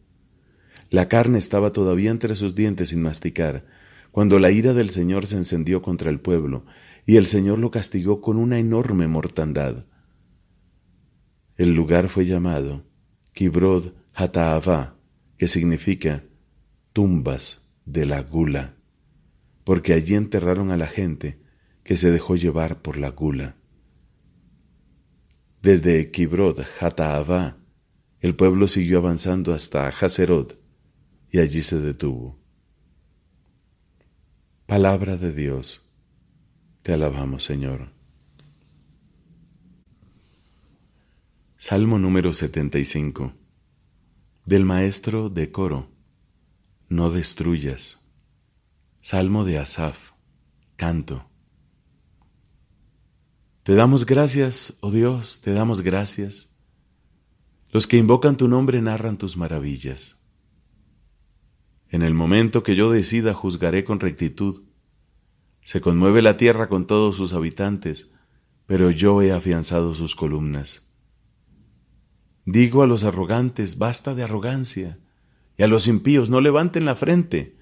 La 0.90 1.10
carne 1.10 1.38
estaba 1.38 1.74
todavía 1.74 2.12
entre 2.12 2.34
sus 2.36 2.56
dientes 2.56 2.88
sin 2.88 3.02
masticar, 3.02 3.66
cuando 4.10 4.40
la 4.40 4.52
ira 4.52 4.74
del 4.74 4.90
Señor 4.90 5.28
se 5.28 5.36
encendió 5.36 5.82
contra 5.82 6.10
el 6.10 6.22
pueblo, 6.22 6.64
y 7.06 7.18
el 7.18 7.26
Señor 7.26 7.60
lo 7.60 7.72
castigó 7.72 8.22
con 8.22 8.38
una 8.38 8.58
enorme 8.58 9.10
mortandad. 9.10 9.84
El 11.58 11.74
lugar 11.74 12.08
fue 12.08 12.26
llamado 12.26 12.86
Kibrod 13.34 13.96
Hataavá, 14.14 14.96
que 15.38 15.50
significa 15.50 16.24
tumbas 16.94 17.68
de 17.84 18.06
la 18.06 18.22
gula, 18.22 18.78
porque 19.66 19.92
allí 19.92 20.16
enterraron 20.16 20.72
a 20.72 20.78
la 20.78 20.88
gente 20.88 21.46
que 21.88 21.96
se 21.96 22.12
dejó 22.12 22.36
llevar 22.36 22.82
por 22.82 22.98
la 22.98 23.12
gula. 23.12 23.56
Desde 25.62 26.12
Kibrod 26.12 26.60
Hataavá, 26.82 27.60
el 28.20 28.36
pueblo 28.36 28.68
siguió 28.68 28.98
avanzando 28.98 29.54
hasta 29.54 29.88
Hazerod 29.88 30.52
y 31.32 31.40
allí 31.40 31.62
se 31.62 31.80
detuvo. 31.80 32.38
Palabra 34.66 35.16
de 35.16 35.32
Dios, 35.32 35.90
te 36.82 36.92
alabamos 36.92 37.46
Señor. 37.46 37.94
Salmo 41.56 42.00
número 42.00 42.34
75 42.34 43.34
del 44.44 44.66
maestro 44.66 45.30
de 45.30 45.54
coro, 45.54 45.90
no 46.90 47.10
destruyas. 47.12 48.02
Salmo 49.00 49.46
de 49.46 49.58
Asaf, 49.58 50.12
canto. 50.76 51.30
Te 53.68 53.76
damos 53.76 54.06
gracias, 54.06 54.78
oh 54.80 54.92
Dios, 54.92 55.42
te 55.42 55.52
damos 55.52 55.82
gracias. 55.82 56.56
Los 57.70 57.86
que 57.86 57.98
invocan 57.98 58.38
tu 58.38 58.48
nombre 58.48 58.82
narran 58.82 59.18
tus 59.18 59.36
maravillas. 59.36 60.26
En 61.90 62.02
el 62.02 62.14
momento 62.14 62.64
que 62.64 62.78
yo 62.78 62.90
decida 62.90 63.34
juzgaré 63.34 63.84
con 63.84 64.00
rectitud. 64.00 64.64
Se 65.60 65.82
conmueve 65.82 66.22
la 66.22 66.38
tierra 66.38 66.70
con 66.70 66.88
todos 66.88 67.18
sus 67.18 67.34
habitantes, 67.34 68.14
pero 68.68 68.90
yo 68.90 69.22
he 69.22 69.34
afianzado 69.34 69.94
sus 69.94 70.16
columnas. 70.16 70.90
Digo 72.46 72.84
a 72.84 72.88
los 72.88 73.04
arrogantes, 73.04 73.78
basta 73.78 74.16
de 74.16 74.24
arrogancia, 74.24 74.98
y 75.58 75.64
a 75.64 75.68
los 75.68 75.90
impíos, 75.90 76.30
no 76.30 76.40
levanten 76.40 76.86
la 76.86 76.96
frente, 76.96 77.58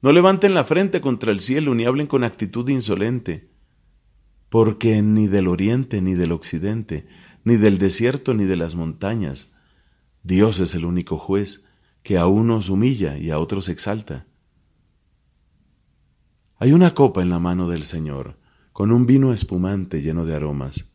no 0.00 0.12
levanten 0.12 0.54
la 0.54 0.62
frente 0.62 1.00
contra 1.00 1.32
el 1.32 1.40
cielo, 1.40 1.74
ni 1.74 1.86
hablen 1.86 2.06
con 2.06 2.22
actitud 2.22 2.68
insolente 2.68 3.50
porque 4.50 5.00
ni 5.00 5.26
del 5.26 5.48
oriente 5.48 6.02
ni 6.02 6.14
del 6.14 6.32
occidente, 6.32 7.08
ni 7.44 7.56
del 7.56 7.78
desierto 7.78 8.34
ni 8.34 8.44
de 8.44 8.56
las 8.56 8.74
montañas, 8.74 9.54
Dios 10.22 10.60
es 10.60 10.74
el 10.74 10.84
único 10.84 11.16
juez 11.16 11.64
que 12.02 12.18
a 12.18 12.26
unos 12.26 12.68
humilla 12.68 13.16
y 13.16 13.30
a 13.30 13.38
otros 13.38 13.68
exalta. 13.68 14.26
Hay 16.56 16.72
una 16.72 16.94
copa 16.94 17.22
en 17.22 17.30
la 17.30 17.38
mano 17.38 17.68
del 17.68 17.84
Señor, 17.84 18.38
con 18.72 18.92
un 18.92 19.06
vino 19.06 19.32
espumante 19.32 20.02
lleno 20.02 20.26
de 20.26 20.34
aromas. 20.34 20.86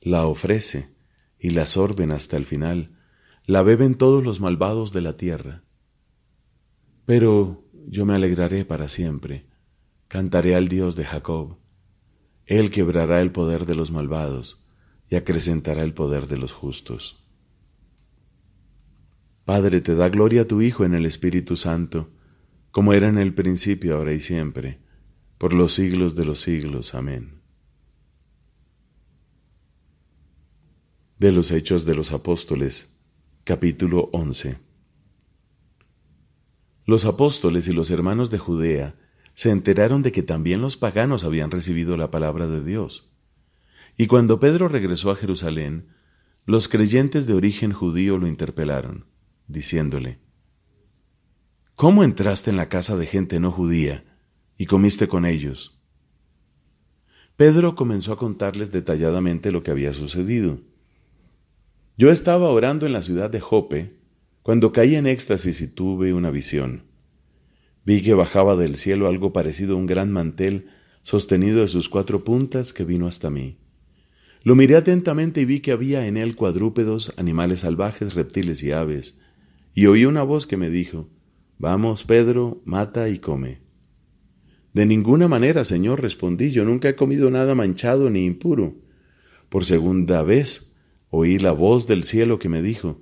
La 0.00 0.26
ofrece 0.26 0.94
y 1.38 1.50
la 1.50 1.66
sorben 1.66 2.12
hasta 2.12 2.38
el 2.38 2.46
final, 2.46 2.96
la 3.44 3.62
beben 3.62 3.96
todos 3.96 4.24
los 4.24 4.40
malvados 4.40 4.92
de 4.92 5.02
la 5.02 5.16
tierra. 5.16 5.64
Pero 7.04 7.68
yo 7.88 8.06
me 8.06 8.14
alegraré 8.14 8.64
para 8.64 8.88
siempre, 8.88 9.46
Cantaré 10.08 10.54
al 10.54 10.68
Dios 10.68 10.94
de 10.94 11.04
Jacob. 11.04 11.58
Él 12.46 12.70
quebrará 12.70 13.20
el 13.20 13.32
poder 13.32 13.66
de 13.66 13.74
los 13.74 13.90
malvados 13.90 14.64
y 15.10 15.16
acrecentará 15.16 15.82
el 15.82 15.94
poder 15.94 16.28
de 16.28 16.38
los 16.38 16.52
justos. 16.52 17.22
Padre, 19.44 19.80
te 19.80 19.94
da 19.94 20.08
gloria 20.08 20.42
a 20.42 20.44
tu 20.44 20.62
Hijo 20.62 20.84
en 20.84 20.94
el 20.94 21.06
Espíritu 21.06 21.56
Santo, 21.56 22.10
como 22.70 22.92
era 22.92 23.08
en 23.08 23.18
el 23.18 23.34
principio, 23.34 23.96
ahora 23.96 24.12
y 24.12 24.20
siempre, 24.20 24.80
por 25.38 25.54
los 25.54 25.74
siglos 25.74 26.14
de 26.14 26.24
los 26.24 26.40
siglos. 26.40 26.94
Amén. 26.94 27.40
De 31.18 31.32
los 31.32 31.50
Hechos 31.50 31.84
de 31.84 31.94
los 31.94 32.12
Apóstoles, 32.12 32.88
capítulo 33.44 34.10
11. 34.12 34.58
Los 36.84 37.04
apóstoles 37.04 37.66
y 37.66 37.72
los 37.72 37.90
hermanos 37.90 38.30
de 38.30 38.38
Judea 38.38 38.94
se 39.36 39.50
enteraron 39.50 40.00
de 40.00 40.12
que 40.12 40.22
también 40.22 40.62
los 40.62 40.78
paganos 40.78 41.22
habían 41.22 41.50
recibido 41.50 41.98
la 41.98 42.10
palabra 42.10 42.48
de 42.48 42.64
Dios. 42.64 43.12
Y 43.98 44.06
cuando 44.06 44.40
Pedro 44.40 44.66
regresó 44.66 45.10
a 45.10 45.14
Jerusalén, 45.14 45.88
los 46.46 46.68
creyentes 46.68 47.26
de 47.26 47.34
origen 47.34 47.70
judío 47.72 48.16
lo 48.16 48.28
interpelaron, 48.28 49.04
diciéndole, 49.46 50.20
¿Cómo 51.74 52.02
entraste 52.02 52.48
en 52.48 52.56
la 52.56 52.70
casa 52.70 52.96
de 52.96 53.04
gente 53.04 53.38
no 53.38 53.52
judía 53.52 54.04
y 54.56 54.64
comiste 54.64 55.06
con 55.06 55.26
ellos? 55.26 55.78
Pedro 57.36 57.74
comenzó 57.74 58.14
a 58.14 58.18
contarles 58.18 58.72
detalladamente 58.72 59.52
lo 59.52 59.62
que 59.62 59.70
había 59.70 59.92
sucedido. 59.92 60.60
Yo 61.98 62.10
estaba 62.10 62.48
orando 62.48 62.86
en 62.86 62.94
la 62.94 63.02
ciudad 63.02 63.28
de 63.28 63.40
Jope 63.40 64.00
cuando 64.42 64.72
caí 64.72 64.94
en 64.94 65.06
éxtasis 65.06 65.60
y 65.60 65.68
tuve 65.68 66.14
una 66.14 66.30
visión. 66.30 66.85
Vi 67.86 68.02
que 68.02 68.14
bajaba 68.14 68.56
del 68.56 68.76
cielo 68.76 69.06
algo 69.06 69.32
parecido 69.32 69.74
a 69.74 69.78
un 69.78 69.86
gran 69.86 70.10
mantel 70.10 70.66
sostenido 71.02 71.60
de 71.60 71.68
sus 71.68 71.88
cuatro 71.88 72.24
puntas 72.24 72.72
que 72.72 72.82
vino 72.82 73.06
hasta 73.06 73.30
mí. 73.30 73.58
Lo 74.42 74.56
miré 74.56 74.74
atentamente 74.74 75.40
y 75.40 75.44
vi 75.44 75.60
que 75.60 75.70
había 75.70 76.08
en 76.08 76.16
él 76.16 76.34
cuadrúpedos, 76.34 77.14
animales 77.16 77.60
salvajes, 77.60 78.14
reptiles 78.14 78.64
y 78.64 78.72
aves, 78.72 79.20
y 79.72 79.86
oí 79.86 80.04
una 80.04 80.24
voz 80.24 80.48
que 80.48 80.56
me 80.56 80.68
dijo, 80.68 81.08
Vamos, 81.58 82.02
Pedro, 82.02 82.60
mata 82.64 83.08
y 83.08 83.18
come. 83.18 83.60
De 84.74 84.84
ninguna 84.84 85.28
manera, 85.28 85.62
Señor, 85.62 86.02
respondí, 86.02 86.50
yo 86.50 86.64
nunca 86.64 86.88
he 86.88 86.96
comido 86.96 87.30
nada 87.30 87.54
manchado 87.54 88.10
ni 88.10 88.24
impuro. 88.24 88.74
Por 89.48 89.64
segunda 89.64 90.24
vez 90.24 90.74
oí 91.08 91.38
la 91.38 91.52
voz 91.52 91.86
del 91.86 92.02
cielo 92.02 92.40
que 92.40 92.48
me 92.48 92.62
dijo, 92.62 93.00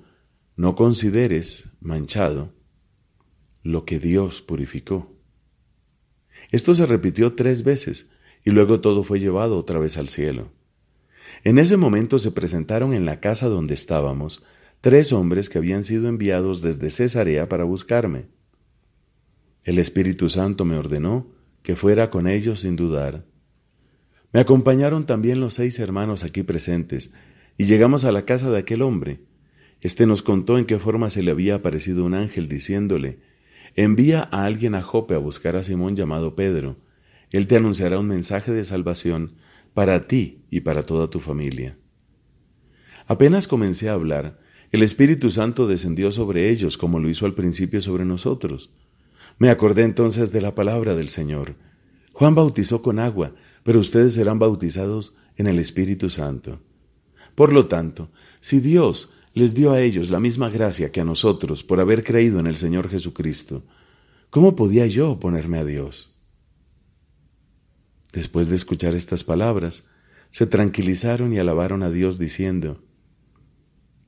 No 0.56 0.76
consideres 0.76 1.70
manchado 1.80 2.53
lo 3.64 3.84
que 3.84 3.98
Dios 3.98 4.42
purificó. 4.42 5.12
Esto 6.52 6.74
se 6.74 6.86
repitió 6.86 7.34
tres 7.34 7.64
veces 7.64 8.10
y 8.44 8.50
luego 8.50 8.80
todo 8.80 9.02
fue 9.02 9.18
llevado 9.18 9.58
otra 9.58 9.80
vez 9.80 9.96
al 9.96 10.08
cielo. 10.08 10.52
En 11.42 11.58
ese 11.58 11.76
momento 11.76 12.18
se 12.20 12.30
presentaron 12.30 12.92
en 12.92 13.06
la 13.06 13.18
casa 13.18 13.48
donde 13.48 13.74
estábamos 13.74 14.44
tres 14.80 15.12
hombres 15.12 15.48
que 15.48 15.58
habían 15.58 15.82
sido 15.82 16.08
enviados 16.08 16.60
desde 16.60 16.90
Cesarea 16.90 17.48
para 17.48 17.64
buscarme. 17.64 18.26
El 19.64 19.78
Espíritu 19.78 20.28
Santo 20.28 20.66
me 20.66 20.76
ordenó 20.76 21.32
que 21.62 21.74
fuera 21.74 22.10
con 22.10 22.28
ellos 22.28 22.60
sin 22.60 22.76
dudar. 22.76 23.24
Me 24.32 24.40
acompañaron 24.40 25.06
también 25.06 25.40
los 25.40 25.54
seis 25.54 25.78
hermanos 25.78 26.22
aquí 26.22 26.42
presentes, 26.42 27.14
y 27.56 27.64
llegamos 27.64 28.04
a 28.04 28.12
la 28.12 28.26
casa 28.26 28.50
de 28.50 28.58
aquel 28.58 28.82
hombre. 28.82 29.20
Este 29.80 30.06
nos 30.06 30.22
contó 30.22 30.58
en 30.58 30.66
qué 30.66 30.78
forma 30.78 31.08
se 31.08 31.22
le 31.22 31.30
había 31.30 31.54
aparecido 31.54 32.04
un 32.04 32.12
ángel 32.12 32.48
diciéndole, 32.48 33.20
Envía 33.76 34.28
a 34.30 34.44
alguien 34.44 34.74
a 34.74 34.82
Jope 34.82 35.14
a 35.14 35.18
buscar 35.18 35.56
a 35.56 35.64
Simón 35.64 35.96
llamado 35.96 36.36
Pedro. 36.36 36.76
Él 37.30 37.48
te 37.48 37.56
anunciará 37.56 37.98
un 37.98 38.06
mensaje 38.06 38.52
de 38.52 38.64
salvación 38.64 39.32
para 39.74 40.06
ti 40.06 40.44
y 40.50 40.60
para 40.60 40.84
toda 40.84 41.10
tu 41.10 41.18
familia. 41.18 41.76
Apenas 43.06 43.48
comencé 43.48 43.88
a 43.88 43.94
hablar, 43.94 44.38
el 44.70 44.82
Espíritu 44.82 45.30
Santo 45.30 45.66
descendió 45.66 46.12
sobre 46.12 46.50
ellos 46.50 46.78
como 46.78 47.00
lo 47.00 47.08
hizo 47.08 47.26
al 47.26 47.34
principio 47.34 47.80
sobre 47.80 48.04
nosotros. 48.04 48.70
Me 49.38 49.50
acordé 49.50 49.82
entonces 49.82 50.32
de 50.32 50.40
la 50.40 50.54
palabra 50.54 50.94
del 50.94 51.08
Señor. 51.08 51.56
Juan 52.12 52.36
bautizó 52.36 52.80
con 52.82 53.00
agua, 53.00 53.34
pero 53.64 53.80
ustedes 53.80 54.14
serán 54.14 54.38
bautizados 54.38 55.16
en 55.36 55.48
el 55.48 55.58
Espíritu 55.58 56.10
Santo. 56.10 56.60
Por 57.34 57.52
lo 57.52 57.66
tanto, 57.66 58.10
si 58.40 58.60
Dios 58.60 59.10
les 59.34 59.54
dio 59.54 59.72
a 59.72 59.80
ellos 59.80 60.10
la 60.10 60.20
misma 60.20 60.48
gracia 60.48 60.92
que 60.92 61.00
a 61.00 61.04
nosotros 61.04 61.64
por 61.64 61.80
haber 61.80 62.04
creído 62.04 62.38
en 62.38 62.46
el 62.46 62.56
Señor 62.56 62.88
Jesucristo, 62.88 63.64
¿cómo 64.34 64.56
podía 64.56 64.84
yo 64.88 65.12
oponerme 65.12 65.58
a 65.58 65.64
Dios? 65.64 66.18
Después 68.12 68.48
de 68.48 68.56
escuchar 68.56 68.96
estas 68.96 69.22
palabras, 69.22 69.88
se 70.30 70.48
tranquilizaron 70.48 71.32
y 71.32 71.38
alabaron 71.38 71.84
a 71.84 71.90
Dios 71.90 72.18
diciendo, 72.18 72.82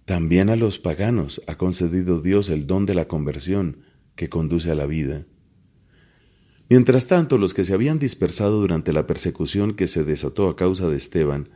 También 0.04 0.48
a 0.50 0.56
los 0.56 0.80
paganos 0.80 1.42
ha 1.46 1.54
concedido 1.54 2.20
Dios 2.20 2.50
el 2.50 2.66
don 2.66 2.86
de 2.86 2.96
la 2.96 3.06
conversión 3.06 3.82
que 4.16 4.28
conduce 4.28 4.72
a 4.72 4.74
la 4.74 4.86
vida. 4.86 5.26
Mientras 6.68 7.06
tanto, 7.06 7.38
los 7.38 7.54
que 7.54 7.62
se 7.62 7.74
habían 7.74 8.00
dispersado 8.00 8.60
durante 8.60 8.92
la 8.92 9.06
persecución 9.06 9.74
que 9.74 9.86
se 9.86 10.02
desató 10.02 10.48
a 10.48 10.56
causa 10.56 10.88
de 10.88 10.96
Esteban, 10.96 11.50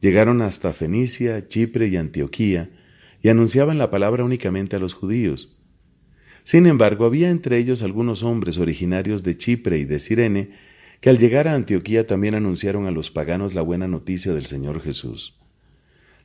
llegaron 0.00 0.40
hasta 0.40 0.72
Fenicia, 0.72 1.48
Chipre 1.48 1.88
y 1.88 1.98
Antioquía, 1.98 2.70
y 3.20 3.28
anunciaban 3.28 3.76
la 3.76 3.90
palabra 3.90 4.24
únicamente 4.24 4.74
a 4.74 4.78
los 4.78 4.94
judíos. 4.94 5.55
Sin 6.46 6.68
embargo, 6.68 7.06
había 7.06 7.30
entre 7.30 7.58
ellos 7.58 7.82
algunos 7.82 8.22
hombres 8.22 8.56
originarios 8.56 9.24
de 9.24 9.36
Chipre 9.36 9.78
y 9.80 9.84
de 9.84 9.98
Sirene 9.98 10.50
que 11.00 11.10
al 11.10 11.18
llegar 11.18 11.48
a 11.48 11.54
Antioquía 11.56 12.06
también 12.06 12.36
anunciaron 12.36 12.86
a 12.86 12.92
los 12.92 13.10
paganos 13.10 13.52
la 13.52 13.62
buena 13.62 13.88
noticia 13.88 14.32
del 14.32 14.46
Señor 14.46 14.80
Jesús. 14.80 15.40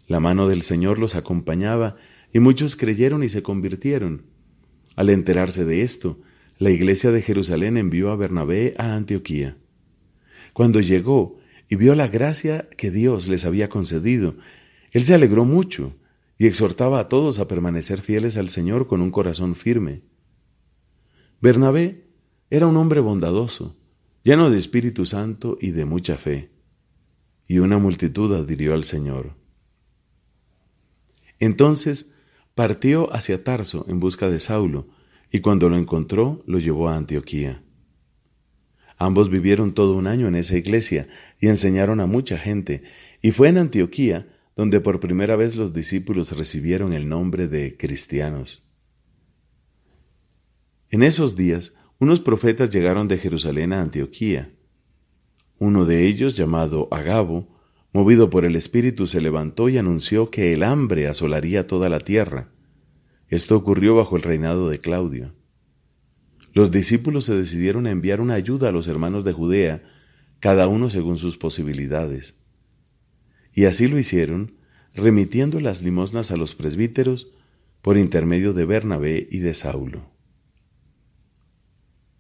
La 0.06 0.20
mano 0.20 0.48
del 0.48 0.62
Señor 0.62 1.00
los 1.00 1.16
acompañaba 1.16 1.96
y 2.32 2.38
muchos 2.38 2.76
creyeron 2.76 3.24
y 3.24 3.30
se 3.30 3.42
convirtieron. 3.42 4.28
Al 4.96 5.10
enterarse 5.10 5.66
de 5.66 5.82
esto, 5.82 6.20
la 6.60 6.70
iglesia 6.70 7.12
de 7.12 7.24
Jerusalén 7.24 7.76
envió 7.76 8.12
a 8.12 8.16
Bernabé 8.16 8.76
a 8.78 8.94
Antioquía. 8.94 9.58
Cuando 10.54 10.82
llegó 10.82 11.40
y 11.68 11.78
vio 11.78 11.96
la 11.96 12.10
gracia 12.10 12.70
que 12.78 12.92
Dios 12.92 13.28
les 13.28 13.44
había 13.44 13.70
concedido, 13.70 14.36
él 14.92 15.04
se 15.04 15.16
alegró 15.16 15.46
mucho 15.46 15.96
y 16.38 16.46
exhortaba 16.46 17.00
a 17.00 17.10
todos 17.10 17.40
a 17.40 17.48
permanecer 17.48 18.02
fieles 18.02 18.38
al 18.38 18.50
Señor 18.50 18.86
con 18.86 19.02
un 19.02 19.10
corazón 19.10 19.56
firme. 19.56 20.11
Bernabé 21.42 22.06
era 22.52 22.68
un 22.68 22.78
hombre 22.78 23.00
bondadoso, 23.00 23.76
lleno 24.24 24.52
de 24.52 24.60
Espíritu 24.60 25.08
Santo 25.08 25.58
y 25.60 25.72
de 25.72 25.86
mucha 25.86 26.16
fe, 26.16 26.52
y 27.48 27.58
una 27.58 27.80
multitud 27.80 28.32
adhirió 28.36 28.76
al 28.76 28.84
Señor. 28.84 29.34
Entonces 31.40 32.12
partió 32.54 33.12
hacia 33.12 33.44
Tarso 33.44 33.88
en 33.90 34.00
busca 34.00 34.30
de 34.30 34.40
Saulo, 34.40 34.90
y 35.32 35.40
cuando 35.40 35.68
lo 35.68 35.78
encontró 35.78 36.44
lo 36.46 36.60
llevó 36.60 36.90
a 36.90 36.96
Antioquía. 36.96 37.64
Ambos 39.00 39.32
vivieron 39.32 39.74
todo 39.74 39.96
un 39.96 40.06
año 40.06 40.28
en 40.28 40.36
esa 40.36 40.58
iglesia 40.58 41.08
y 41.40 41.48
enseñaron 41.48 42.02
a 42.02 42.06
mucha 42.06 42.38
gente, 42.38 42.84
y 43.20 43.32
fue 43.32 43.50
en 43.50 43.58
Antioquía 43.58 44.28
donde 44.56 44.80
por 44.80 45.00
primera 45.00 45.36
vez 45.36 45.56
los 45.56 45.74
discípulos 45.74 46.38
recibieron 46.38 46.94
el 46.94 47.10
nombre 47.10 47.48
de 47.48 47.78
cristianos. 47.78 48.62
En 50.92 51.04
esos 51.04 51.38
días, 51.38 51.74
unos 52.00 52.20
profetas 52.20 52.70
llegaron 52.70 53.08
de 53.08 53.18
Jerusalén 53.18 53.72
a 53.72 53.82
Antioquía. 53.82 54.52
Uno 55.58 55.86
de 55.86 56.06
ellos, 56.06 56.36
llamado 56.36 56.90
Agabo, 56.92 57.48
movido 57.94 58.30
por 58.30 58.44
el 58.44 58.58
Espíritu, 58.58 59.08
se 59.08 59.22
levantó 59.22 59.70
y 59.70 59.78
anunció 59.78 60.30
que 60.30 60.54
el 60.54 60.64
hambre 60.64 61.08
asolaría 61.08 61.66
toda 61.66 61.88
la 61.88 62.02
tierra. 62.02 62.52
Esto 63.30 63.56
ocurrió 63.56 63.96
bajo 63.96 64.18
el 64.18 64.24
reinado 64.24 64.68
de 64.68 64.82
Claudio. 64.82 65.34
Los 66.52 66.72
discípulos 66.72 67.24
se 67.24 67.36
decidieron 67.36 67.88
a 67.88 67.92
enviar 67.92 68.20
una 68.20 68.34
ayuda 68.34 68.68
a 68.68 68.74
los 68.74 68.90
hermanos 68.90 69.24
de 69.24 69.32
Judea, 69.32 69.84
cada 70.42 70.68
uno 70.68 70.90
según 70.90 71.18
sus 71.18 71.38
posibilidades. 71.38 72.36
Y 73.54 73.64
así 73.64 73.88
lo 73.88 73.98
hicieron, 73.98 74.58
remitiendo 74.94 75.62
las 75.62 75.84
limosnas 75.84 76.32
a 76.32 76.36
los 76.36 76.54
presbíteros 76.54 77.32
por 77.82 77.98
intermedio 77.98 78.52
de 78.52 78.66
Bernabé 78.66 79.30
y 79.32 79.40
de 79.40 79.54
Saulo. 79.54 80.11